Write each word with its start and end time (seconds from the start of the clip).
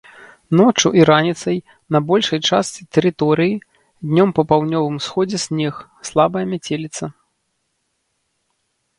Ноччу 0.59 0.89
і 0.99 1.03
раніцай 1.09 1.57
на 1.95 1.99
большай 2.11 2.39
частцы 2.49 2.81
тэрыторыі, 2.97 3.51
днём 4.13 4.29
па 4.39 4.45
паўднёвым 4.51 4.95
усходзе 5.01 5.37
снег, 5.45 5.73
слабая 6.09 6.43
мяцеліца. 6.55 7.03